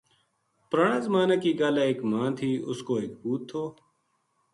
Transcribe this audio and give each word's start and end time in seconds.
پرانا 0.69 0.97
زمانا 1.05 1.35
کی 1.43 1.51
گل 1.59 1.75
ہے 1.79 1.83
ایک 1.87 1.99
ماں 2.11 2.29
تھی 2.37 2.51
اُس 2.69 2.79
کو 2.87 2.93
ایک 3.03 3.11
پوُت 3.21 3.41
تھو 3.49 3.63